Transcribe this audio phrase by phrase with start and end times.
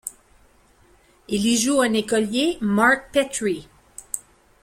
[1.27, 3.67] Il y joue un écolier, Mark Petrie.